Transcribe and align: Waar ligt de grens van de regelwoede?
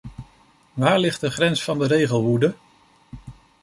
Waar 0.73 0.99
ligt 0.99 1.21
de 1.21 1.31
grens 1.31 1.63
van 1.63 1.79
de 1.79 1.87
regelwoede? 1.87 2.55